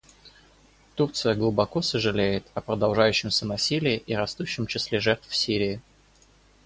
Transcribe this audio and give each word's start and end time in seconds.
Турция 0.95 1.35
глубоко 1.35 1.83
сожалеет 1.83 2.47
о 2.55 2.61
продолжающемся 2.61 3.45
насилии 3.45 3.97
и 4.07 4.15
растущем 4.15 4.65
числе 4.65 4.99
жертв 4.99 5.27
в 5.27 5.35
Сирии. 5.35 5.79